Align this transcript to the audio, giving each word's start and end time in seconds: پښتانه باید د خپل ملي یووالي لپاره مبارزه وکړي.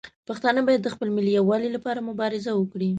پښتانه 0.27 0.59
باید 0.67 0.81
د 0.83 0.87
خپل 0.95 1.07
ملي 1.15 1.31
یووالي 1.39 1.69
لپاره 1.73 2.05
مبارزه 2.09 2.51
وکړي. 2.55 2.89